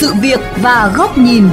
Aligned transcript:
sự 0.00 0.14
việc 0.22 0.40
và 0.62 0.92
góc 0.96 1.18
nhìn. 1.18 1.44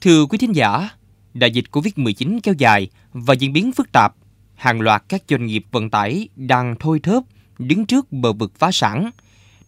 Thưa 0.00 0.26
quý 0.26 0.38
thính 0.38 0.52
giả, 0.52 0.88
đại 1.34 1.50
dịch 1.50 1.64
Covid-19 1.72 2.40
kéo 2.42 2.54
dài 2.58 2.90
và 3.12 3.34
diễn 3.34 3.52
biến 3.52 3.72
phức 3.72 3.92
tạp, 3.92 4.14
hàng 4.54 4.80
loạt 4.80 5.02
các 5.08 5.22
doanh 5.28 5.46
nghiệp 5.46 5.64
vận 5.70 5.90
tải 5.90 6.28
đang 6.36 6.74
thôi 6.80 7.00
thớp 7.02 7.22
đứng 7.58 7.86
trước 7.86 8.12
bờ 8.12 8.32
vực 8.32 8.52
phá 8.58 8.70
sản. 8.72 9.10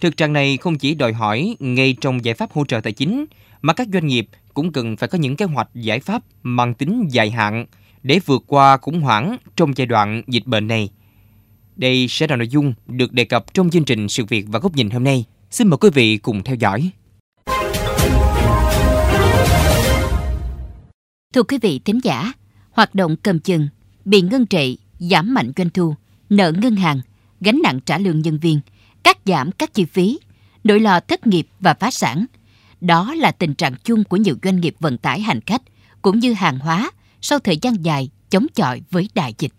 Thực 0.00 0.16
trạng 0.16 0.32
này 0.32 0.56
không 0.56 0.78
chỉ 0.78 0.94
đòi 0.94 1.12
hỏi 1.12 1.56
ngay 1.58 1.96
trong 2.00 2.24
giải 2.24 2.34
pháp 2.34 2.52
hỗ 2.52 2.64
trợ 2.64 2.80
tài 2.80 2.92
chính, 2.92 3.24
mà 3.62 3.72
các 3.72 3.88
doanh 3.92 4.06
nghiệp 4.06 4.28
cũng 4.54 4.72
cần 4.72 4.96
phải 4.96 5.08
có 5.08 5.18
những 5.18 5.36
kế 5.36 5.44
hoạch 5.44 5.68
giải 5.74 6.00
pháp 6.00 6.22
mang 6.42 6.74
tính 6.74 7.08
dài 7.10 7.30
hạn 7.30 7.66
để 8.02 8.20
vượt 8.26 8.44
qua 8.46 8.76
khủng 8.76 9.00
hoảng 9.00 9.36
trong 9.56 9.72
giai 9.76 9.86
đoạn 9.86 10.22
dịch 10.26 10.46
bệnh 10.46 10.66
này. 10.66 10.90
Đây 11.76 12.06
sẽ 12.08 12.26
là 12.26 12.36
nội 12.36 12.48
dung 12.48 12.74
được 12.86 13.12
đề 13.12 13.24
cập 13.24 13.54
trong 13.54 13.70
chương 13.70 13.84
trình 13.84 14.08
Sự 14.08 14.24
việc 14.24 14.44
và 14.48 14.58
góc 14.58 14.76
nhìn 14.76 14.90
hôm 14.90 15.04
nay. 15.04 15.24
Xin 15.50 15.68
mời 15.68 15.78
quý 15.78 15.90
vị 15.94 16.16
cùng 16.16 16.42
theo 16.42 16.56
dõi. 16.56 16.90
Thưa 21.34 21.42
quý 21.42 21.58
vị 21.58 21.80
thính 21.84 22.00
giả, 22.02 22.32
hoạt 22.70 22.94
động 22.94 23.16
cầm 23.16 23.40
chừng, 23.40 23.68
bị 24.04 24.20
ngân 24.20 24.46
trệ, 24.46 24.74
giảm 24.98 25.34
mạnh 25.34 25.52
doanh 25.56 25.70
thu, 25.70 25.94
nợ 26.30 26.52
ngân 26.52 26.76
hàng, 26.76 27.00
gánh 27.40 27.60
nặng 27.62 27.80
trả 27.80 27.98
lương 27.98 28.20
nhân 28.20 28.38
viên, 28.38 28.60
cắt 29.02 29.18
giảm 29.24 29.52
các 29.52 29.74
chi 29.74 29.84
phí, 29.84 30.18
nỗi 30.64 30.80
lo 30.80 31.00
thất 31.00 31.26
nghiệp 31.26 31.48
và 31.60 31.74
phá 31.74 31.90
sản. 31.90 32.26
Đó 32.80 33.14
là 33.14 33.30
tình 33.30 33.54
trạng 33.54 33.74
chung 33.84 34.04
của 34.04 34.16
nhiều 34.16 34.34
doanh 34.42 34.60
nghiệp 34.60 34.74
vận 34.80 34.98
tải 34.98 35.20
hành 35.20 35.40
khách 35.40 35.62
cũng 36.02 36.18
như 36.18 36.32
hàng 36.32 36.58
hóa 36.58 36.90
sau 37.20 37.38
thời 37.38 37.58
gian 37.62 37.84
dài 37.84 38.10
chống 38.30 38.46
chọi 38.54 38.82
với 38.90 39.08
đại 39.14 39.34
dịch 39.38 39.52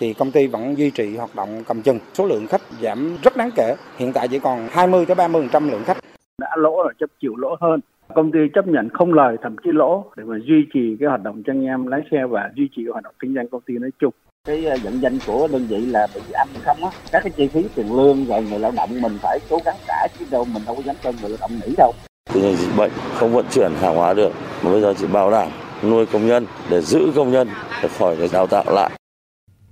thì 0.00 0.12
công 0.12 0.30
ty 0.30 0.46
vẫn 0.46 0.78
duy 0.78 0.90
trì 0.90 1.16
hoạt 1.16 1.30
động 1.36 1.62
cầm 1.66 1.82
chừng. 1.82 1.98
Số 2.14 2.26
lượng 2.26 2.46
khách 2.46 2.60
giảm 2.82 3.16
rất 3.22 3.36
đáng 3.36 3.50
kể, 3.56 3.76
hiện 3.96 4.12
tại 4.12 4.28
chỉ 4.28 4.38
còn 4.38 4.68
20 4.70 5.06
tới 5.06 5.16
30% 5.16 5.70
lượng 5.70 5.84
khách. 5.84 5.96
Đã 6.38 6.56
lỗ 6.56 6.82
rồi 6.82 6.92
chấp 7.00 7.10
chịu 7.20 7.36
lỗ 7.36 7.56
hơn. 7.60 7.80
Công 8.14 8.32
ty 8.32 8.38
chấp 8.54 8.66
nhận 8.66 8.88
không 8.88 9.14
lời 9.14 9.36
thậm 9.42 9.56
chí 9.64 9.70
lỗ 9.72 10.04
để 10.16 10.24
mà 10.24 10.36
duy 10.44 10.66
trì 10.74 10.96
cái 11.00 11.08
hoạt 11.08 11.22
động 11.22 11.42
cho 11.46 11.52
anh 11.52 11.64
em 11.64 11.86
lái 11.86 12.00
xe 12.10 12.18
và 12.30 12.50
duy 12.56 12.68
trì 12.76 12.82
hoạt 12.92 13.04
động 13.04 13.14
kinh 13.18 13.34
doanh 13.34 13.48
công 13.48 13.60
ty 13.66 13.74
nói 13.78 13.90
chung 14.00 14.12
cái 14.46 14.64
ờ, 14.64 14.76
dẫn 14.76 15.00
danh 15.02 15.18
của 15.26 15.48
đơn 15.52 15.66
vị 15.68 15.86
là 15.86 16.06
bị 16.14 16.20
giảm 16.30 16.48
không 16.64 16.84
á 16.84 16.90
các 17.12 17.22
cái 17.22 17.32
chi 17.36 17.48
phí 17.48 17.64
tiền 17.74 17.96
lương 17.96 18.24
rồi 18.24 18.42
người 18.50 18.58
lao 18.58 18.72
động 18.76 18.90
mình 19.02 19.18
phải 19.22 19.38
cố 19.50 19.58
gắng 19.64 19.76
trả 19.86 20.06
chứ 20.18 20.24
đâu 20.30 20.44
mình 20.54 20.62
đâu 20.66 20.74
có 20.74 20.82
dám 20.82 20.96
cho 21.02 21.12
người 21.20 21.30
lao 21.30 21.38
động 21.40 21.50
nghỉ 21.54 21.74
đâu 21.78 21.92
tình 22.32 22.42
hình 22.42 22.56
dịch 22.56 22.76
bệnh 22.76 22.90
không 23.14 23.32
vận 23.32 23.46
chuyển 23.50 23.72
hàng 23.80 23.96
hóa 23.96 24.14
được 24.14 24.32
mà 24.62 24.70
bây 24.72 24.80
giờ 24.80 24.94
chỉ 24.98 25.06
bảo 25.06 25.30
đảm 25.30 25.48
nuôi 25.90 26.06
công 26.06 26.26
nhân 26.26 26.46
để 26.70 26.80
giữ 26.80 27.12
công 27.14 27.32
nhân 27.32 27.48
để 27.82 27.88
khỏi 27.98 28.16
để 28.20 28.28
đào 28.32 28.46
tạo 28.46 28.64
lại 28.66 28.90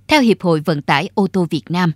theo 0.09 0.21
Hiệp 0.21 0.41
hội 0.41 0.59
Vận 0.59 0.81
tải 0.81 1.09
ô 1.13 1.27
tô 1.27 1.47
Việt 1.49 1.71
Nam, 1.71 1.91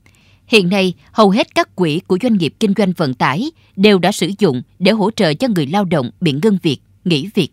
hiện 0.48 0.70
nay 0.70 0.94
hầu 1.12 1.30
hết 1.30 1.56
các 1.56 1.76
quỹ 1.76 2.00
của 2.08 2.18
doanh 2.22 2.38
nghiệp 2.38 2.54
kinh 2.60 2.74
doanh 2.78 2.94
vận 2.98 3.14
tải 3.14 3.52
đều 3.76 4.00
đã 4.00 4.12
sử 4.12 4.32
dụng 4.40 4.62
để 4.80 4.92
hỗ 4.92 5.12
trợ 5.12 5.34
cho 5.34 5.48
người 5.48 5.68
lao 5.68 5.86
động 5.86 6.12
bị 6.22 6.32
ngưng 6.44 6.58
việc, 6.64 6.78
nghỉ 7.06 7.30
việc. 7.34 7.50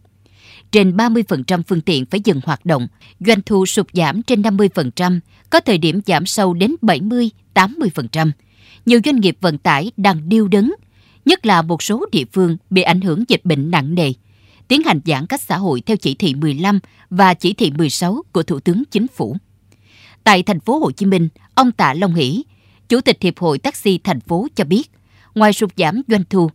Trên 0.73 0.97
30% 0.97 1.63
phương 1.63 1.81
tiện 1.81 2.07
phải 2.07 2.21
dừng 2.25 2.41
hoạt 2.45 2.67
động, 2.67 2.89
doanh 3.21 3.43
thu 3.47 3.67
sụt 3.67 3.87
giảm 3.93 4.23
trên 4.23 4.43
50%, 4.43 5.21
có 5.51 5.61
thời 5.61 5.79
điểm 5.79 6.01
giảm 6.07 6.27
sâu 6.27 6.55
đến 6.55 6.75
70-80%. 6.83 8.31
Nhiều 8.87 9.01
doanh 9.05 9.21
nghiệp 9.21 9.37
vận 9.41 9.59
tải 9.59 9.93
đang 9.97 10.29
điêu 10.29 10.49
đứng, 10.49 10.75
nhất 11.25 11.47
là 11.47 11.63
một 11.63 11.83
số 11.83 12.07
địa 12.13 12.25
phương 12.33 12.57
bị 12.71 12.83
ảnh 12.83 13.01
hưởng 13.01 13.25
dịch 13.29 13.45
bệnh 13.45 13.71
nặng 13.71 13.95
nề, 13.95 14.13
tiến 14.69 14.83
hành 14.83 15.01
giãn 15.05 15.27
cách 15.27 15.41
xã 15.41 15.57
hội 15.57 15.81
theo 15.81 15.97
chỉ 15.97 16.15
thị 16.15 16.35
15 16.35 16.81
và 17.11 17.35
chỉ 17.35 17.53
thị 17.53 17.73
16 17.79 18.23
của 18.33 18.43
Thủ 18.43 18.61
tướng 18.61 18.83
Chính 18.91 19.07
phủ. 19.09 19.37
Tại 20.25 20.43
thành 20.43 20.61
phố 20.61 20.79
Hồ 20.79 20.91
Chí 20.91 21.07
Minh, 21.07 21.29
ông 21.55 21.73
Tạ 21.73 21.95
Long 21.95 22.15
Hỷ, 22.15 22.45
Chủ 22.89 23.01
tịch 23.01 23.17
Hiệp 23.21 23.39
hội 23.39 23.59
Taxi 23.59 23.99
thành 24.05 24.21
phố 24.21 24.47
cho 24.55 24.65
biết, 24.65 24.83
ngoài 25.35 25.53
sụt 25.53 25.71
giảm 25.77 26.03
doanh 26.09 26.25
thu, 26.31 26.49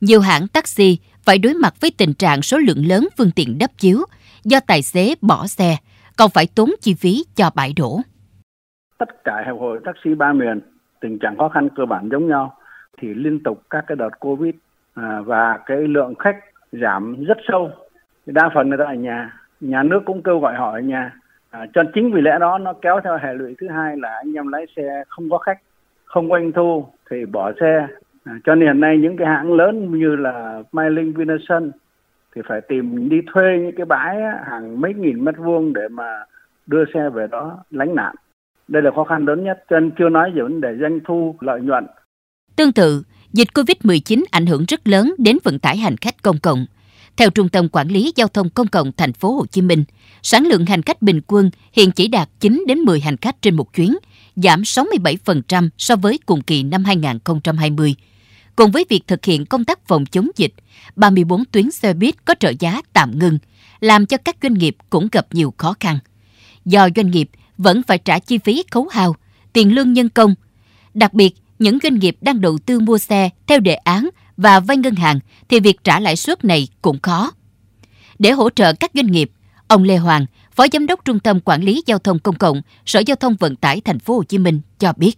nhiều 0.00 0.20
hãng 0.20 0.48
taxi 0.48 0.98
phải 1.26 1.38
đối 1.38 1.54
mặt 1.54 1.74
với 1.80 1.90
tình 1.98 2.14
trạng 2.14 2.42
số 2.42 2.58
lượng 2.58 2.86
lớn 2.86 3.08
phương 3.18 3.30
tiện 3.36 3.58
đắp 3.60 3.70
chiếu 3.78 3.98
do 4.44 4.60
tài 4.66 4.82
xế 4.82 5.14
bỏ 5.20 5.46
xe, 5.46 5.76
còn 6.18 6.30
phải 6.34 6.46
tốn 6.56 6.70
chi 6.80 6.94
phí 6.94 7.24
cho 7.36 7.50
bãi 7.54 7.72
đổ. 7.76 8.00
Tất 8.98 9.24
cả 9.24 9.42
hiệp 9.46 9.60
hội 9.60 9.80
taxi 9.84 10.14
ba 10.14 10.32
miền, 10.32 10.60
tình 11.00 11.18
trạng 11.18 11.38
khó 11.38 11.48
khăn 11.48 11.68
cơ 11.76 11.84
bản 11.86 12.08
giống 12.12 12.28
nhau, 12.28 12.56
thì 13.00 13.08
liên 13.14 13.42
tục 13.42 13.62
các 13.70 13.84
cái 13.86 13.96
đợt 13.96 14.10
Covid 14.20 14.54
à, 14.94 15.20
và 15.26 15.58
cái 15.66 15.76
lượng 15.78 16.14
khách 16.18 16.36
giảm 16.72 17.24
rất 17.24 17.38
sâu. 17.48 17.70
Đa 18.26 18.50
phần 18.54 18.68
người 18.68 18.78
ta 18.78 18.84
ở 18.84 18.94
nhà, 18.94 19.40
nhà 19.60 19.82
nước 19.82 20.00
cũng 20.06 20.22
kêu 20.22 20.40
gọi 20.40 20.54
họ 20.54 20.72
ở 20.72 20.80
nhà 20.80 21.12
À, 21.50 21.66
cho 21.74 21.82
chính 21.94 22.12
vì 22.12 22.20
lẽ 22.20 22.38
đó 22.40 22.58
nó 22.58 22.72
kéo 22.72 23.00
theo 23.04 23.18
hệ 23.22 23.34
lụy 23.34 23.54
thứ 23.60 23.68
hai 23.68 23.96
là 23.96 24.08
anh 24.24 24.32
em 24.32 24.48
lái 24.48 24.66
xe 24.76 25.04
không 25.08 25.30
có 25.30 25.38
khách, 25.38 25.58
không 26.04 26.30
có 26.30 26.38
doanh 26.38 26.52
thu 26.52 26.86
thì 27.10 27.16
bỏ 27.26 27.52
xe. 27.60 27.86
À, 28.24 28.38
cho 28.44 28.54
nên 28.54 28.68
hiện 28.68 28.80
nay 28.80 28.98
những 28.98 29.16
cái 29.16 29.26
hãng 29.26 29.52
lớn 29.52 29.98
như 29.98 30.16
là 30.16 30.62
Mylink, 30.72 31.16
Vinasun 31.16 31.70
thì 32.34 32.42
phải 32.48 32.60
tìm 32.60 33.08
đi 33.08 33.16
thuê 33.32 33.44
những 33.58 33.76
cái 33.76 33.86
bãi 33.86 34.16
hàng 34.50 34.80
mấy 34.80 34.94
nghìn 34.94 35.24
mét 35.24 35.34
vuông 35.38 35.72
để 35.72 35.88
mà 35.90 36.24
đưa 36.66 36.84
xe 36.94 37.08
về 37.08 37.26
đó 37.30 37.58
lánh 37.70 37.94
nạn. 37.94 38.14
Đây 38.68 38.82
là 38.82 38.90
khó 38.94 39.04
khăn 39.04 39.24
lớn 39.24 39.44
nhất, 39.44 39.64
cho 39.70 39.80
nên 39.80 39.90
chưa 39.98 40.08
nói 40.08 40.30
về 40.34 40.42
vấn 40.42 40.60
đề 40.60 40.76
doanh 40.80 41.00
thu, 41.06 41.34
lợi 41.40 41.60
nhuận. 41.60 41.86
Tương 42.56 42.72
tự, 42.72 43.02
dịch 43.32 43.48
COVID-19 43.54 44.24
ảnh 44.30 44.46
hưởng 44.46 44.64
rất 44.68 44.88
lớn 44.88 45.14
đến 45.18 45.38
vận 45.44 45.58
tải 45.58 45.76
hành 45.76 45.96
khách 45.96 46.22
công 46.22 46.36
cộng. 46.42 46.66
Theo 47.16 47.30
Trung 47.30 47.48
tâm 47.48 47.68
Quản 47.68 47.88
lý 47.88 48.12
Giao 48.16 48.28
thông 48.28 48.50
Công 48.54 48.66
cộng 48.66 48.92
thành 48.96 49.12
phố 49.12 49.32
Hồ 49.32 49.46
Chí 49.46 49.62
Minh, 49.62 49.84
sản 50.22 50.46
lượng 50.46 50.66
hành 50.66 50.82
khách 50.82 51.02
bình 51.02 51.20
quân 51.26 51.50
hiện 51.72 51.90
chỉ 51.90 52.08
đạt 52.08 52.28
9 52.40 52.64
đến 52.68 52.78
10 52.78 53.00
hành 53.00 53.16
khách 53.16 53.42
trên 53.42 53.54
một 53.54 53.74
chuyến, 53.74 53.96
giảm 54.36 54.62
67% 54.62 55.68
so 55.78 55.96
với 55.96 56.18
cùng 56.26 56.42
kỳ 56.42 56.62
năm 56.62 56.84
2020. 56.84 57.94
Cùng 58.56 58.70
với 58.70 58.84
việc 58.88 59.06
thực 59.06 59.24
hiện 59.24 59.46
công 59.46 59.64
tác 59.64 59.88
phòng 59.88 60.06
chống 60.06 60.28
dịch, 60.36 60.54
34 60.96 61.44
tuyến 61.44 61.70
xe 61.70 61.94
buýt 61.94 62.24
có 62.24 62.34
trợ 62.40 62.52
giá 62.58 62.82
tạm 62.92 63.18
ngừng, 63.18 63.38
làm 63.80 64.06
cho 64.06 64.16
các 64.16 64.36
doanh 64.42 64.54
nghiệp 64.54 64.76
cũng 64.90 65.08
gặp 65.12 65.26
nhiều 65.32 65.54
khó 65.56 65.74
khăn. 65.80 65.98
Do 66.64 66.88
doanh 66.96 67.10
nghiệp 67.10 67.30
vẫn 67.58 67.82
phải 67.82 67.98
trả 67.98 68.18
chi 68.18 68.38
phí 68.38 68.64
khấu 68.70 68.88
hao, 68.92 69.16
tiền 69.52 69.74
lương 69.74 69.92
nhân 69.92 70.08
công. 70.08 70.34
Đặc 70.94 71.14
biệt, 71.14 71.34
những 71.58 71.78
doanh 71.82 71.98
nghiệp 71.98 72.16
đang 72.20 72.40
đầu 72.40 72.58
tư 72.58 72.80
mua 72.80 72.98
xe 72.98 73.30
theo 73.46 73.60
đề 73.60 73.74
án 73.74 74.08
và 74.36 74.60
vay 74.60 74.76
ngân 74.76 74.94
hàng 74.94 75.20
thì 75.48 75.60
việc 75.60 75.84
trả 75.84 76.00
lãi 76.00 76.16
suất 76.16 76.44
này 76.44 76.68
cũng 76.82 76.98
khó. 77.00 77.30
Để 78.18 78.30
hỗ 78.30 78.50
trợ 78.50 78.72
các 78.72 78.90
doanh 78.94 79.12
nghiệp, 79.12 79.30
ông 79.68 79.82
Lê 79.82 79.96
Hoàng, 79.96 80.26
Phó 80.50 80.64
Giám 80.72 80.86
đốc 80.86 81.04
Trung 81.04 81.18
tâm 81.24 81.40
Quản 81.44 81.62
lý 81.62 81.82
Giao 81.86 81.98
thông 81.98 82.18
Công 82.18 82.34
cộng, 82.34 82.56
Sở 82.84 83.00
Giao 83.06 83.16
thông 83.16 83.34
Vận 83.40 83.56
tải 83.56 83.80
Thành 83.84 83.98
phố 83.98 84.14
Hồ 84.14 84.24
Chí 84.24 84.38
Minh 84.38 84.60
cho 84.78 84.92
biết. 84.96 85.12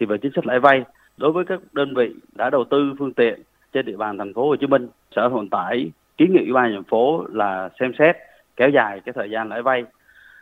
Thì 0.00 0.06
về 0.06 0.16
chính 0.22 0.32
sách 0.36 0.46
lãi 0.46 0.60
vay, 0.60 0.82
đối 1.16 1.32
với 1.32 1.44
các 1.48 1.60
đơn 1.72 1.94
vị 1.94 2.14
đã 2.32 2.50
đầu 2.50 2.64
tư 2.70 2.94
phương 2.98 3.14
tiện 3.14 3.42
trên 3.72 3.86
địa 3.86 3.96
bàn 3.96 4.18
Thành 4.18 4.34
phố 4.34 4.48
Hồ 4.48 4.56
Chí 4.56 4.66
Minh, 4.66 4.88
Sở 5.16 5.28
Vận 5.28 5.48
tải 5.48 5.90
kiến 6.18 6.32
nghị 6.32 6.40
Ủy 6.40 6.52
ban 6.52 6.72
thành 6.72 6.84
phố 6.84 7.24
là 7.32 7.68
xem 7.80 7.92
xét 7.98 8.16
kéo 8.56 8.68
dài 8.68 9.00
cái 9.04 9.12
thời 9.16 9.30
gian 9.30 9.48
lãi 9.48 9.62
vay 9.62 9.84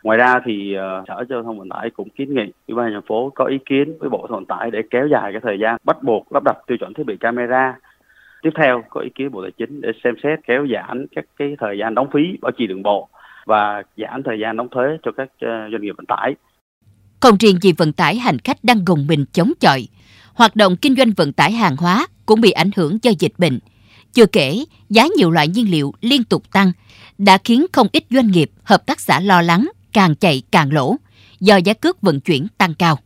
ngoài 0.03 0.17
ra 0.17 0.39
thì 0.45 0.75
uh, 0.77 1.07
sở 1.07 1.23
giao 1.29 1.43
thông 1.43 1.59
vận 1.59 1.69
tải 1.69 1.89
cũng 1.89 2.09
kiến 2.09 2.33
nghị 2.33 2.51
ủy 2.67 2.75
ban 2.75 2.93
thành 2.93 3.01
phố 3.07 3.31
có 3.35 3.45
ý 3.45 3.57
kiến 3.65 3.97
với 3.99 4.09
bộ 4.09 4.27
vận 4.29 4.45
tải 4.45 4.71
để 4.71 4.81
kéo 4.89 5.07
dài 5.07 5.31
cái 5.31 5.41
thời 5.43 5.59
gian 5.59 5.77
bắt 5.83 6.03
buộc 6.03 6.33
lắp 6.33 6.43
đặt 6.43 6.57
tiêu 6.67 6.77
chuẩn 6.77 6.93
thiết 6.93 7.05
bị 7.05 7.17
camera 7.17 7.75
tiếp 8.43 8.49
theo 8.55 8.83
có 8.89 9.01
ý 9.01 9.09
kiến 9.15 9.31
bộ 9.31 9.41
tài 9.41 9.51
chính 9.57 9.81
để 9.81 9.89
xem 10.03 10.13
xét 10.23 10.39
kéo 10.47 10.67
giảm 10.73 11.05
các 11.15 11.25
cái 11.37 11.55
thời 11.59 11.77
gian 11.79 11.95
đóng 11.95 12.07
phí 12.13 12.37
bảo 12.41 12.51
trì 12.57 12.67
đường 12.67 12.83
bộ 12.83 13.09
và 13.45 13.83
giảm 13.97 14.23
thời 14.23 14.39
gian 14.41 14.57
đóng 14.57 14.67
thuế 14.71 14.83
cho 15.03 15.11
các 15.17 15.29
ờ, 15.39 15.69
doanh 15.71 15.81
nghiệp 15.81 15.93
vận 15.97 16.05
tải 16.05 16.35
không 17.19 17.37
riêng 17.37 17.57
gì 17.61 17.71
vận 17.77 17.93
tải 17.93 18.15
hành 18.15 18.39
khách 18.39 18.57
đang 18.63 18.85
gồng 18.85 19.07
mình 19.07 19.25
chống 19.33 19.51
chọi 19.59 19.87
hoạt 20.33 20.55
động 20.55 20.75
kinh 20.75 20.95
doanh 20.95 21.11
vận 21.17 21.33
tải 21.33 21.51
hàng 21.51 21.77
hóa 21.77 22.07
cũng 22.25 22.41
bị 22.41 22.51
ảnh 22.51 22.69
hưởng 22.75 22.97
do 23.01 23.11
dịch 23.19 23.33
bệnh 23.37 23.59
chưa 24.13 24.25
kể 24.25 24.63
giá 24.89 25.07
nhiều 25.17 25.31
loại 25.31 25.47
nhiên 25.47 25.71
liệu 25.71 25.93
liên 26.01 26.23
tục 26.23 26.43
tăng 26.53 26.71
đã 27.17 27.37
khiến 27.43 27.65
không 27.71 27.87
ít 27.91 28.03
doanh 28.09 28.27
nghiệp 28.27 28.51
hợp 28.63 28.85
tác 28.85 28.99
xã 28.99 29.19
lo 29.19 29.41
lắng 29.41 29.69
càng 29.93 30.15
chạy 30.15 30.41
càng 30.51 30.73
lỗ 30.73 30.95
do 31.39 31.55
giá 31.55 31.73
cước 31.73 32.01
vận 32.01 32.19
chuyển 32.19 32.47
tăng 32.57 32.73
cao. 32.73 32.99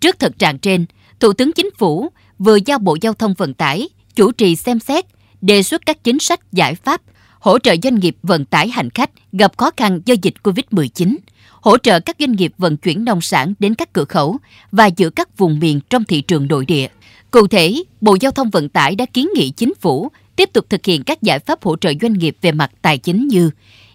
Trước 0.00 0.18
thực 0.18 0.38
trạng 0.38 0.58
trên, 0.58 0.86
Thủ 1.20 1.32
tướng 1.32 1.52
Chính 1.52 1.70
phủ 1.78 2.08
vừa 2.38 2.58
giao 2.66 2.78
Bộ 2.78 2.96
Giao 3.00 3.12
thông 3.12 3.34
Vận 3.34 3.54
tải 3.54 3.88
chủ 4.18 4.32
trì 4.32 4.56
xem 4.56 4.80
xét, 4.80 5.04
đề 5.40 5.62
xuất 5.62 5.86
các 5.86 6.04
chính 6.04 6.18
sách 6.18 6.52
giải 6.52 6.74
pháp 6.74 7.02
hỗ 7.40 7.58
trợ 7.58 7.74
doanh 7.82 7.94
nghiệp 7.94 8.16
vận 8.22 8.44
tải 8.44 8.68
hành 8.68 8.90
khách 8.90 9.10
gặp 9.32 9.56
khó 9.56 9.70
khăn 9.76 10.00
do 10.04 10.14
dịch 10.22 10.34
COVID-19, 10.42 11.16
hỗ 11.60 11.78
trợ 11.78 12.00
các 12.00 12.16
doanh 12.18 12.32
nghiệp 12.32 12.52
vận 12.58 12.76
chuyển 12.76 13.04
nông 13.04 13.20
sản 13.20 13.54
đến 13.58 13.74
các 13.74 13.92
cửa 13.92 14.04
khẩu 14.04 14.36
và 14.72 14.86
giữa 14.86 15.10
các 15.10 15.38
vùng 15.38 15.58
miền 15.58 15.80
trong 15.90 16.04
thị 16.04 16.20
trường 16.20 16.48
nội 16.48 16.64
địa. 16.64 16.88
Cụ 17.30 17.46
thể, 17.46 17.82
Bộ 18.00 18.16
Giao 18.20 18.32
thông 18.32 18.50
Vận 18.50 18.68
tải 18.68 18.94
đã 18.94 19.06
kiến 19.06 19.28
nghị 19.34 19.50
chính 19.50 19.74
phủ 19.74 20.10
tiếp 20.36 20.50
tục 20.52 20.66
thực 20.70 20.86
hiện 20.86 21.02
các 21.02 21.22
giải 21.22 21.38
pháp 21.38 21.62
hỗ 21.62 21.76
trợ 21.76 21.92
doanh 22.00 22.12
nghiệp 22.12 22.36
về 22.40 22.52
mặt 22.52 22.70
tài 22.82 22.98
chính 22.98 23.28
như 23.28 23.50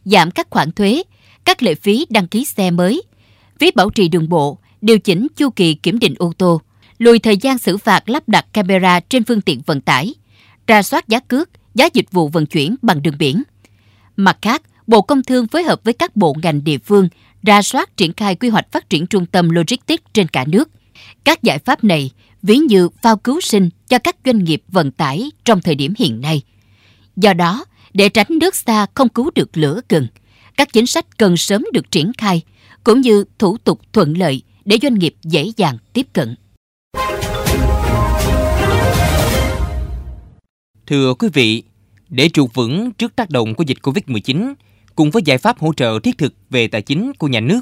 giảm 0.05 0.31
các 0.31 0.47
khoản 0.49 0.71
thuế, 0.71 1.03
các 1.45 1.63
lệ 1.63 1.75
phí 1.75 2.05
đăng 2.09 2.27
ký 2.27 2.45
xe 2.45 2.71
mới, 2.71 3.03
phí 3.59 3.71
bảo 3.75 3.89
trì 3.89 4.07
đường 4.07 4.29
bộ, 4.29 4.57
điều 4.81 4.99
chỉnh 4.99 5.27
chu 5.35 5.49
kỳ 5.49 5.73
kiểm 5.73 5.99
định 5.99 6.15
ô 6.17 6.33
tô, 6.37 6.61
lùi 6.97 7.19
thời 7.19 7.37
gian 7.37 7.57
xử 7.57 7.77
phạt 7.77 8.09
lắp 8.09 8.29
đặt 8.29 8.45
camera 8.53 8.99
trên 8.99 9.23
phương 9.23 9.41
tiện 9.41 9.61
vận 9.65 9.81
tải, 9.81 10.13
ra 10.67 10.83
soát 10.83 11.07
giá 11.07 11.19
cước, 11.19 11.49
giá 11.75 11.89
dịch 11.93 12.11
vụ 12.11 12.27
vận 12.27 12.45
chuyển 12.45 12.75
bằng 12.81 13.01
đường 13.01 13.17
biển. 13.17 13.43
Mặt 14.15 14.37
khác, 14.41 14.61
Bộ 14.87 15.01
Công 15.01 15.23
Thương 15.23 15.47
phối 15.47 15.63
hợp 15.63 15.83
với 15.83 15.93
các 15.93 16.15
bộ 16.15 16.35
ngành 16.43 16.63
địa 16.63 16.77
phương 16.77 17.09
ra 17.43 17.61
soát 17.61 17.97
triển 17.97 18.13
khai 18.13 18.35
quy 18.35 18.49
hoạch 18.49 18.71
phát 18.71 18.89
triển 18.89 19.07
trung 19.07 19.25
tâm 19.25 19.49
logistics 19.49 20.03
trên 20.13 20.27
cả 20.27 20.45
nước. 20.47 20.69
Các 21.23 21.43
giải 21.43 21.59
pháp 21.59 21.83
này 21.83 22.11
ví 22.41 22.57
như 22.57 22.89
phao 23.01 23.17
cứu 23.17 23.41
sinh 23.41 23.69
cho 23.87 23.99
các 23.99 24.15
doanh 24.25 24.43
nghiệp 24.43 24.63
vận 24.67 24.91
tải 24.91 25.31
trong 25.45 25.61
thời 25.61 25.75
điểm 25.75 25.93
hiện 25.97 26.21
nay. 26.21 26.41
Do 27.15 27.33
đó, 27.33 27.65
để 27.93 28.09
tránh 28.09 28.27
nước 28.29 28.55
xa 28.55 28.85
không 28.93 29.09
cứu 29.09 29.31
được 29.35 29.57
lửa 29.57 29.81
gần, 29.89 30.07
các 30.57 30.73
chính 30.73 30.85
sách 30.85 31.17
cần 31.17 31.37
sớm 31.37 31.65
được 31.73 31.91
triển 31.91 32.11
khai, 32.17 32.41
cũng 32.83 33.01
như 33.01 33.23
thủ 33.39 33.57
tục 33.57 33.81
thuận 33.93 34.17
lợi 34.17 34.41
để 34.65 34.77
doanh 34.81 34.99
nghiệp 34.99 35.15
dễ 35.23 35.51
dàng 35.57 35.77
tiếp 35.93 36.07
cận. 36.13 36.35
Thưa 40.87 41.13
quý 41.13 41.27
vị, 41.33 41.63
để 42.09 42.29
trụ 42.29 42.49
vững 42.53 42.91
trước 42.91 43.15
tác 43.15 43.29
động 43.29 43.55
của 43.55 43.63
dịch 43.63 43.77
Covid-19, 43.81 44.53
cùng 44.95 45.11
với 45.11 45.21
giải 45.25 45.37
pháp 45.37 45.59
hỗ 45.59 45.73
trợ 45.73 45.99
thiết 46.03 46.17
thực 46.17 46.33
về 46.49 46.67
tài 46.67 46.81
chính 46.81 47.13
của 47.13 47.27
nhà 47.27 47.39
nước, 47.39 47.61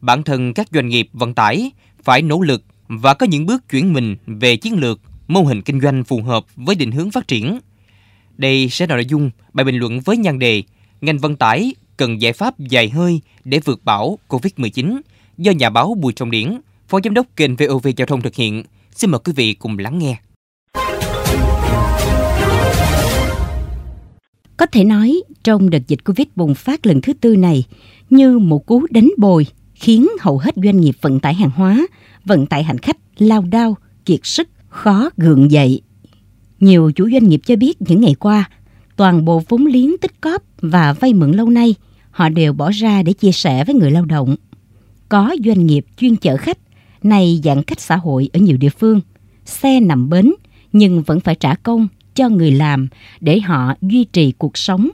bản 0.00 0.22
thân 0.22 0.54
các 0.54 0.68
doanh 0.72 0.88
nghiệp 0.88 1.08
vận 1.12 1.34
tải 1.34 1.70
phải 2.02 2.22
nỗ 2.22 2.40
lực 2.40 2.64
và 2.88 3.14
có 3.14 3.26
những 3.26 3.46
bước 3.46 3.68
chuyển 3.70 3.92
mình 3.92 4.16
về 4.26 4.56
chiến 4.56 4.74
lược, 4.74 5.00
mô 5.28 5.42
hình 5.42 5.62
kinh 5.62 5.80
doanh 5.80 6.04
phù 6.04 6.22
hợp 6.22 6.44
với 6.56 6.76
định 6.76 6.92
hướng 6.92 7.10
phát 7.10 7.28
triển. 7.28 7.58
Đây 8.36 8.68
sẽ 8.68 8.86
là 8.86 8.94
nội 8.94 9.06
dung 9.06 9.30
bài 9.52 9.64
bình 9.64 9.76
luận 9.76 10.00
với 10.00 10.16
nhan 10.16 10.38
đề 10.38 10.62
Ngành 11.00 11.18
vận 11.18 11.36
tải 11.36 11.74
cần 11.96 12.20
giải 12.20 12.32
pháp 12.32 12.58
dài 12.58 12.88
hơi 12.88 13.20
để 13.44 13.60
vượt 13.64 13.84
bão 13.84 14.18
COVID-19 14.28 15.00
do 15.38 15.52
nhà 15.52 15.70
báo 15.70 15.94
Bùi 16.00 16.12
Trọng 16.12 16.30
Điển, 16.30 16.60
Phó 16.88 17.00
Giám 17.04 17.14
đốc 17.14 17.26
kênh 17.36 17.56
VOV 17.56 17.88
Giao 17.96 18.06
thông 18.06 18.22
thực 18.22 18.34
hiện. 18.34 18.62
Xin 18.94 19.10
mời 19.10 19.18
quý 19.24 19.32
vị 19.36 19.54
cùng 19.54 19.78
lắng 19.78 19.98
nghe. 19.98 20.16
Có 24.56 24.66
thể 24.66 24.84
nói, 24.84 25.22
trong 25.44 25.70
đợt 25.70 25.88
dịch 25.88 26.04
Covid 26.04 26.26
bùng 26.36 26.54
phát 26.54 26.86
lần 26.86 27.00
thứ 27.00 27.12
tư 27.12 27.36
này, 27.36 27.64
như 28.10 28.38
một 28.38 28.66
cú 28.66 28.86
đánh 28.90 29.10
bồi 29.18 29.46
khiến 29.74 30.08
hầu 30.20 30.38
hết 30.38 30.54
doanh 30.64 30.80
nghiệp 30.80 30.96
vận 31.00 31.20
tải 31.20 31.34
hàng 31.34 31.50
hóa, 31.50 31.86
vận 32.24 32.46
tải 32.46 32.62
hành 32.62 32.78
khách 32.78 32.96
lao 33.18 33.42
đao, 33.42 33.76
kiệt 34.04 34.20
sức, 34.22 34.48
khó 34.68 35.10
gượng 35.16 35.50
dậy. 35.50 35.80
Nhiều 36.60 36.92
chủ 36.94 37.10
doanh 37.10 37.28
nghiệp 37.28 37.40
cho 37.46 37.56
biết 37.56 37.82
những 37.82 38.00
ngày 38.00 38.14
qua, 38.14 38.50
toàn 38.96 39.24
bộ 39.24 39.42
vốn 39.48 39.66
liếng 39.66 39.98
tích 39.98 40.20
cóp 40.20 40.42
và 40.60 40.92
vay 40.92 41.14
mượn 41.14 41.32
lâu 41.32 41.50
nay, 41.50 41.74
họ 42.10 42.28
đều 42.28 42.52
bỏ 42.52 42.70
ra 42.70 43.02
để 43.02 43.12
chia 43.12 43.32
sẻ 43.32 43.64
với 43.64 43.74
người 43.74 43.90
lao 43.90 44.04
động. 44.04 44.36
Có 45.08 45.36
doanh 45.44 45.66
nghiệp 45.66 45.86
chuyên 45.96 46.16
chở 46.16 46.36
khách, 46.36 46.58
này 47.02 47.40
giãn 47.44 47.62
cách 47.62 47.80
xã 47.80 47.96
hội 47.96 48.30
ở 48.32 48.40
nhiều 48.40 48.56
địa 48.56 48.68
phương, 48.68 49.00
xe 49.44 49.80
nằm 49.80 50.08
bến 50.08 50.32
nhưng 50.72 51.02
vẫn 51.02 51.20
phải 51.20 51.34
trả 51.34 51.54
công 51.54 51.88
cho 52.16 52.28
người 52.28 52.50
làm 52.50 52.88
để 53.20 53.40
họ 53.40 53.74
duy 53.82 54.04
trì 54.04 54.32
cuộc 54.32 54.58
sống. 54.58 54.88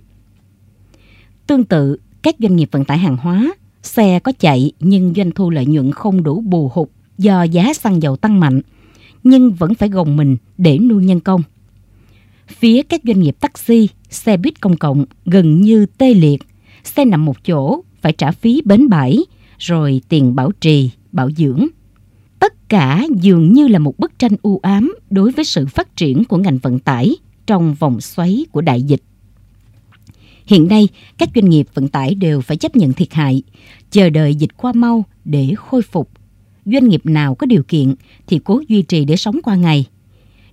Tương 1.47 1.65
tự, 1.65 1.97
các 2.23 2.37
doanh 2.39 2.57
nghiệp 2.57 2.69
vận 2.73 2.85
tải 2.85 2.99
hàng 2.99 3.17
hóa, 3.17 3.55
xe 3.83 4.19
có 4.19 4.33
chạy 4.39 4.73
nhưng 4.81 5.13
doanh 5.17 5.31
thu 5.31 5.51
lợi 5.51 5.67
nhuận 5.67 5.93
không 5.93 6.23
đủ 6.23 6.41
bù 6.41 6.71
hụt 6.75 6.89
do 7.19 7.43
giá 7.43 7.75
xăng 7.75 8.03
dầu 8.03 8.17
tăng 8.17 8.41
mạnh, 8.41 8.61
nhưng 9.25 9.53
vẫn 9.53 9.75
phải 9.75 9.89
gồng 9.89 10.17
mình 10.17 10.37
để 10.59 10.79
nuôi 10.79 11.05
nhân 11.05 11.21
công. 11.21 11.43
Phía 12.47 12.83
các 12.83 13.01
doanh 13.05 13.21
nghiệp 13.21 13.37
taxi, 13.41 13.89
xe 14.11 14.37
buýt 14.37 14.61
công 14.61 14.77
cộng 14.77 15.05
gần 15.25 15.61
như 15.61 15.87
tê 15.87 16.15
liệt, 16.15 16.43
xe 16.85 17.05
nằm 17.05 17.25
một 17.25 17.45
chỗ 17.45 17.83
phải 18.01 18.13
trả 18.13 18.33
phí 18.33 18.63
bến 18.65 18.89
bãi, 18.89 19.19
rồi 19.59 20.01
tiền 20.09 20.35
bảo 20.35 20.53
trì, 20.61 20.91
bảo 21.13 21.31
dưỡng. 21.31 21.67
Tất 22.43 22.69
cả 22.69 23.07
dường 23.21 23.53
như 23.53 23.69
là 23.69 23.79
một 23.79 23.99
bức 23.99 24.19
tranh 24.19 24.33
u 24.43 24.61
ám 24.63 24.95
đối 25.11 25.33
với 25.33 25.45
sự 25.45 25.67
phát 25.67 25.97
triển 25.97 26.25
của 26.25 26.37
ngành 26.37 26.59
vận 26.59 26.79
tải 26.79 27.17
trong 27.47 27.75
vòng 27.75 28.01
xoáy 28.01 28.47
của 28.53 28.61
đại 28.61 28.83
dịch. 28.83 29.03
Hiện 30.47 30.69
nay, 30.69 30.89
các 31.19 31.29
doanh 31.35 31.51
nghiệp 31.51 31.67
vận 31.75 31.89
tải 31.89 32.15
đều 32.15 32.41
phải 32.41 32.57
chấp 32.57 32.77
nhận 32.77 32.93
thiệt 32.93 33.13
hại, 33.13 33.43
chờ 33.91 34.11
đợi 34.11 34.35
dịch 34.35 34.57
qua 34.57 34.73
mau 34.73 35.05
để 35.25 35.55
khôi 35.57 35.83
phục. 35.83 36.11
Doanh 36.65 36.89
nghiệp 36.89 37.07
nào 37.07 37.35
có 37.35 37.47
điều 37.47 37.63
kiện 37.63 37.95
thì 38.27 38.41
cố 38.45 38.63
duy 38.69 38.83
trì 38.83 39.05
để 39.05 39.17
sống 39.17 39.41
qua 39.43 39.57
ngày. 39.57 39.87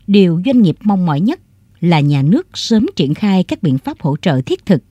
Điều 0.07 0.41
doanh 0.45 0.61
nghiệp 0.61 0.77
mong 0.83 1.05
mỏi 1.05 1.21
nhất 1.21 1.39
là 1.79 1.99
nhà 1.99 2.21
nước 2.21 2.47
sớm 2.53 2.85
triển 2.95 3.13
khai 3.13 3.43
các 3.43 3.63
biện 3.63 3.77
pháp 3.77 3.99
hỗ 3.99 4.15
trợ 4.21 4.41
thiết 4.45 4.65
thực, 4.65 4.83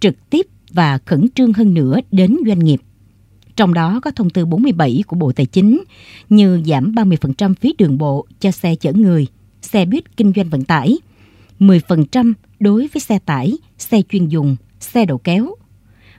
trực 0.00 0.30
tiếp 0.30 0.46
và 0.70 0.98
khẩn 1.04 1.26
trương 1.34 1.52
hơn 1.52 1.74
nữa 1.74 2.00
đến 2.10 2.36
doanh 2.46 2.58
nghiệp. 2.58 2.80
Trong 3.56 3.74
đó 3.74 4.00
có 4.02 4.10
thông 4.10 4.30
tư 4.30 4.46
47 4.46 5.04
của 5.06 5.16
Bộ 5.16 5.32
Tài 5.32 5.46
chính 5.46 5.82
như 6.28 6.62
giảm 6.66 6.92
30% 6.92 7.54
phí 7.54 7.74
đường 7.78 7.98
bộ 7.98 8.26
cho 8.40 8.50
xe 8.50 8.74
chở 8.74 8.92
người, 8.92 9.26
xe 9.62 9.84
buýt 9.84 10.16
kinh 10.16 10.32
doanh 10.36 10.48
vận 10.48 10.64
tải, 10.64 10.98
10% 11.60 12.32
đối 12.60 12.88
với 12.94 13.00
xe 13.00 13.18
tải, 13.18 13.58
xe 13.78 14.02
chuyên 14.08 14.28
dùng, 14.28 14.56
xe 14.80 15.04
đầu 15.04 15.18
kéo. 15.18 15.54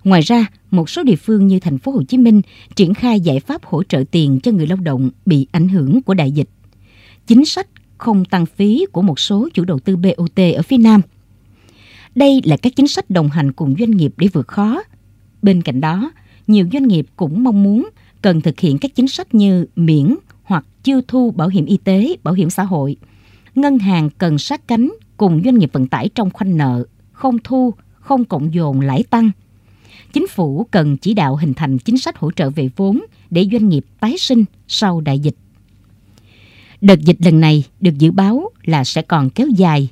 Ngoài 0.04 0.22
ra, 0.22 0.46
một 0.72 0.90
số 0.90 1.04
địa 1.04 1.16
phương 1.16 1.48
như 1.48 1.60
thành 1.60 1.78
phố 1.78 1.92
Hồ 1.92 2.04
Chí 2.04 2.18
Minh 2.18 2.42
triển 2.76 2.94
khai 2.94 3.20
giải 3.20 3.40
pháp 3.40 3.66
hỗ 3.66 3.84
trợ 3.84 4.04
tiền 4.12 4.40
cho 4.44 4.52
người 4.52 4.68
lao 4.68 4.78
động 4.78 5.10
bị 5.26 5.48
ảnh 5.52 5.70
hưởng 5.70 6.02
của 6.02 6.14
đại 6.14 6.32
dịch. 6.32 6.50
Chính 7.28 7.46
sách 7.46 7.68
không 7.98 8.26
tăng 8.26 8.46
phí 8.46 8.86
của 8.92 9.02
một 9.02 9.20
số 9.20 9.50
chủ 9.54 9.66
đầu 9.66 9.80
tư 9.80 9.96
BOT 9.96 10.40
ở 10.56 10.62
phía 10.62 10.78
Nam. 10.78 11.02
Đây 12.16 12.42
là 12.44 12.58
các 12.58 12.74
chính 12.76 12.88
sách 12.88 13.10
đồng 13.10 13.30
hành 13.30 13.52
cùng 13.52 13.76
doanh 13.80 13.92
nghiệp 13.92 14.14
để 14.18 14.28
vượt 14.34 14.48
khó. 14.48 14.84
Bên 15.42 15.62
cạnh 15.62 15.82
đó, 15.82 16.12
nhiều 16.48 16.68
doanh 16.74 16.88
nghiệp 16.88 17.06
cũng 17.16 17.44
mong 17.44 17.64
muốn 17.64 17.90
cần 18.22 18.42
thực 18.42 18.60
hiện 18.60 18.78
các 18.78 18.96
chính 18.96 19.08
sách 19.08 19.34
như 19.34 19.66
miễn 19.76 20.16
hoặc 20.44 20.66
chưa 20.84 21.02
thu 21.08 21.32
bảo 21.32 21.48
hiểm 21.48 21.66
y 21.66 21.78
tế, 21.78 22.16
bảo 22.24 22.34
hiểm 22.34 22.50
xã 22.50 22.64
hội. 22.64 22.96
Ngân 23.56 23.80
hàng 23.80 24.10
cần 24.18 24.38
sát 24.38 24.68
cánh 24.68 24.94
cùng 25.18 25.42
doanh 25.46 25.58
nghiệp 25.58 25.70
vận 25.74 25.88
tải 25.88 26.10
trong 26.16 26.30
khoanh 26.30 26.58
nợ, 26.58 26.84
không 27.12 27.38
thu, 27.44 27.74
không 27.94 28.26
cộng 28.26 28.54
dồn 28.54 28.82
lãi 28.82 29.04
tăng. 29.04 29.32
Chính 30.14 30.28
phủ 30.28 30.68
cần 30.72 30.98
chỉ 30.98 31.14
đạo 31.14 31.36
hình 31.36 31.54
thành 31.54 31.78
chính 31.78 31.98
sách 31.98 32.18
hỗ 32.18 32.32
trợ 32.32 32.50
về 32.50 32.70
vốn 32.76 33.02
để 33.30 33.48
doanh 33.52 33.70
nghiệp 33.70 33.86
tái 34.00 34.18
sinh 34.18 34.46
sau 34.68 35.02
đại 35.02 35.20
dịch. 35.20 35.36
Đợt 36.82 37.00
dịch 37.00 37.18
lần 37.20 37.40
này 37.40 37.64
được 37.82 37.98
dự 37.98 38.12
báo 38.12 38.50
là 38.64 38.84
sẽ 38.84 39.02
còn 39.02 39.30
kéo 39.30 39.48
dài, 39.48 39.90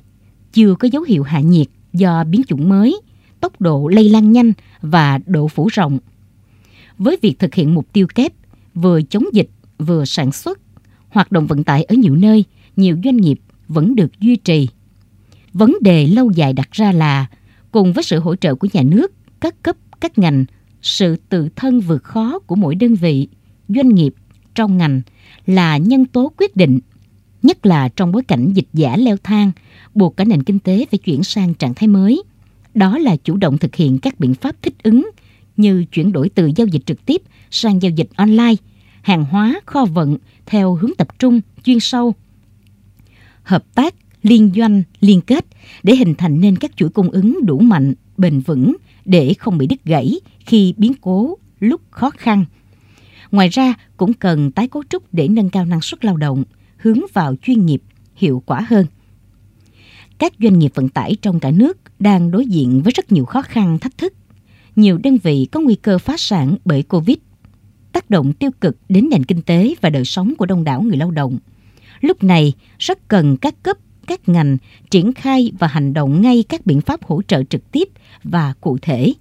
chưa 0.52 0.74
có 0.74 0.88
dấu 0.92 1.02
hiệu 1.02 1.22
hạ 1.22 1.40
nhiệt 1.40 1.66
do 1.92 2.24
biến 2.24 2.42
chủng 2.48 2.68
mới, 2.68 3.00
tốc 3.40 3.60
độ 3.60 3.88
lây 3.88 4.08
lan 4.08 4.32
nhanh 4.32 4.52
và 4.82 5.18
độ 5.26 5.48
phủ 5.48 5.68
rộng. 5.72 5.98
Với 7.02 7.18
việc 7.22 7.38
thực 7.38 7.54
hiện 7.54 7.74
mục 7.74 7.92
tiêu 7.92 8.06
kép 8.14 8.32
vừa 8.74 9.02
chống 9.02 9.24
dịch 9.32 9.50
vừa 9.78 10.04
sản 10.04 10.32
xuất, 10.32 10.60
hoạt 11.08 11.32
động 11.32 11.46
vận 11.46 11.64
tải 11.64 11.84
ở 11.84 11.94
nhiều 11.94 12.16
nơi, 12.16 12.44
nhiều 12.76 12.96
doanh 13.04 13.16
nghiệp 13.16 13.40
vẫn 13.68 13.94
được 13.94 14.20
duy 14.20 14.36
trì. 14.36 14.68
Vấn 15.52 15.76
đề 15.80 16.06
lâu 16.06 16.30
dài 16.30 16.52
đặt 16.52 16.72
ra 16.72 16.92
là 16.92 17.26
cùng 17.70 17.92
với 17.92 18.04
sự 18.04 18.18
hỗ 18.18 18.36
trợ 18.36 18.54
của 18.54 18.68
nhà 18.72 18.82
nước, 18.82 19.12
các 19.40 19.62
cấp, 19.62 19.76
các 20.00 20.18
ngành, 20.18 20.44
sự 20.82 21.16
tự 21.28 21.48
thân 21.56 21.80
vượt 21.80 22.04
khó 22.04 22.38
của 22.38 22.54
mỗi 22.54 22.74
đơn 22.74 22.94
vị, 22.94 23.28
doanh 23.68 23.88
nghiệp 23.88 24.14
trong 24.54 24.78
ngành 24.78 25.00
là 25.46 25.76
nhân 25.76 26.04
tố 26.04 26.32
quyết 26.36 26.56
định, 26.56 26.78
nhất 27.42 27.66
là 27.66 27.88
trong 27.88 28.12
bối 28.12 28.22
cảnh 28.22 28.52
dịch 28.52 28.68
giả 28.72 28.96
leo 28.96 29.16
thang, 29.22 29.52
buộc 29.94 30.16
cả 30.16 30.24
nền 30.24 30.42
kinh 30.42 30.58
tế 30.58 30.86
phải 30.90 30.98
chuyển 30.98 31.24
sang 31.24 31.54
trạng 31.54 31.74
thái 31.74 31.88
mới. 31.88 32.22
Đó 32.74 32.98
là 32.98 33.16
chủ 33.16 33.36
động 33.36 33.58
thực 33.58 33.74
hiện 33.74 33.98
các 33.98 34.20
biện 34.20 34.34
pháp 34.34 34.56
thích 34.62 34.74
ứng 34.82 35.10
như 35.56 35.84
chuyển 35.92 36.12
đổi 36.12 36.28
từ 36.28 36.50
giao 36.56 36.66
dịch 36.66 36.82
trực 36.86 37.06
tiếp 37.06 37.22
sang 37.50 37.82
giao 37.82 37.90
dịch 37.90 38.08
online, 38.16 38.54
hàng 39.02 39.24
hóa, 39.24 39.60
kho 39.66 39.84
vận 39.84 40.16
theo 40.46 40.74
hướng 40.74 40.90
tập 40.98 41.08
trung, 41.18 41.40
chuyên 41.64 41.80
sâu. 41.80 42.14
Hợp 43.42 43.74
tác, 43.74 43.94
liên 44.22 44.52
doanh, 44.56 44.82
liên 45.00 45.20
kết 45.20 45.46
để 45.82 45.96
hình 45.96 46.14
thành 46.14 46.40
nên 46.40 46.56
các 46.56 46.76
chuỗi 46.76 46.88
cung 46.88 47.10
ứng 47.10 47.38
đủ 47.46 47.58
mạnh, 47.58 47.94
bền 48.16 48.40
vững 48.40 48.76
để 49.04 49.34
không 49.38 49.58
bị 49.58 49.66
đứt 49.66 49.84
gãy 49.84 50.20
khi 50.38 50.74
biến 50.76 50.92
cố 51.00 51.38
lúc 51.60 51.80
khó 51.90 52.10
khăn. 52.10 52.44
Ngoài 53.30 53.48
ra, 53.48 53.74
cũng 53.96 54.12
cần 54.12 54.50
tái 54.50 54.68
cấu 54.68 54.82
trúc 54.88 55.14
để 55.14 55.28
nâng 55.28 55.50
cao 55.50 55.64
năng 55.64 55.80
suất 55.80 56.04
lao 56.04 56.16
động, 56.16 56.44
hướng 56.76 57.00
vào 57.12 57.34
chuyên 57.42 57.66
nghiệp, 57.66 57.82
hiệu 58.14 58.42
quả 58.46 58.66
hơn. 58.68 58.86
Các 60.18 60.32
doanh 60.38 60.58
nghiệp 60.58 60.72
vận 60.74 60.88
tải 60.88 61.16
trong 61.22 61.40
cả 61.40 61.50
nước 61.50 61.78
đang 61.98 62.30
đối 62.30 62.46
diện 62.46 62.82
với 62.82 62.92
rất 62.96 63.12
nhiều 63.12 63.24
khó 63.24 63.42
khăn, 63.42 63.78
thách 63.78 63.98
thức. 63.98 64.12
Nhiều 64.76 64.98
đơn 64.98 65.18
vị 65.22 65.46
có 65.52 65.60
nguy 65.60 65.74
cơ 65.74 65.98
phá 65.98 66.14
sản 66.18 66.56
bởi 66.64 66.82
Covid, 66.82 67.16
tác 67.92 68.10
động 68.10 68.32
tiêu 68.32 68.50
cực 68.60 68.76
đến 68.88 69.08
nền 69.10 69.24
kinh 69.24 69.42
tế 69.42 69.74
và 69.80 69.90
đời 69.90 70.04
sống 70.04 70.34
của 70.38 70.46
đông 70.46 70.64
đảo 70.64 70.82
người 70.82 70.96
lao 70.96 71.10
động. 71.10 71.38
Lúc 72.00 72.22
này, 72.22 72.52
rất 72.78 73.08
cần 73.08 73.36
các 73.36 73.62
cấp, 73.62 73.76
các 74.06 74.28
ngành 74.28 74.56
triển 74.90 75.12
khai 75.12 75.52
và 75.58 75.66
hành 75.66 75.92
động 75.92 76.22
ngay 76.22 76.44
các 76.48 76.66
biện 76.66 76.80
pháp 76.80 77.04
hỗ 77.04 77.22
trợ 77.22 77.42
trực 77.44 77.72
tiếp 77.72 77.88
và 78.24 78.54
cụ 78.60 78.78
thể, 78.82 79.12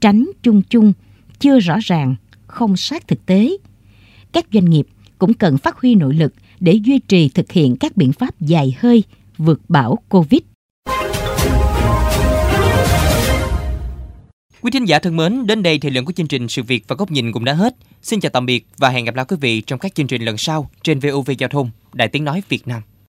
tránh 0.00 0.30
chung 0.42 0.62
chung, 0.62 0.92
chưa 1.38 1.58
rõ 1.58 1.78
ràng, 1.82 2.16
không 2.46 2.76
sát 2.76 3.08
thực 3.08 3.26
tế. 3.26 3.56
Các 4.32 4.46
doanh 4.52 4.64
nghiệp 4.64 4.86
cũng 5.18 5.34
cần 5.34 5.58
phát 5.58 5.76
huy 5.76 5.94
nội 5.94 6.14
lực 6.14 6.34
để 6.60 6.72
duy 6.72 6.98
trì 6.98 7.28
thực 7.28 7.52
hiện 7.52 7.76
các 7.76 7.96
biện 7.96 8.12
pháp 8.12 8.40
dài 8.40 8.76
hơi 8.78 9.04
vượt 9.38 9.60
bão 9.68 9.98
Covid. 10.08 10.40
Quý 14.62 14.70
thính 14.70 14.84
giả 14.84 14.98
thân 14.98 15.16
mến, 15.16 15.46
đến 15.46 15.62
đây 15.62 15.78
thời 15.78 15.90
lượng 15.90 16.04
của 16.04 16.12
chương 16.12 16.26
trình 16.26 16.48
Sự 16.48 16.62
việc 16.62 16.84
và 16.88 16.96
góc 16.96 17.10
nhìn 17.10 17.32
cũng 17.32 17.44
đã 17.44 17.52
hết. 17.52 17.76
Xin 18.02 18.20
chào 18.20 18.30
tạm 18.30 18.46
biệt 18.46 18.66
và 18.78 18.88
hẹn 18.88 19.04
gặp 19.04 19.14
lại 19.14 19.24
quý 19.28 19.36
vị 19.40 19.60
trong 19.60 19.78
các 19.78 19.94
chương 19.94 20.06
trình 20.06 20.22
lần 20.22 20.36
sau 20.36 20.70
trên 20.82 21.00
VOV 21.00 21.30
Giao 21.38 21.48
thông, 21.48 21.70
Đài 21.92 22.08
Tiếng 22.08 22.24
Nói 22.24 22.42
Việt 22.48 22.68
Nam. 22.68 22.82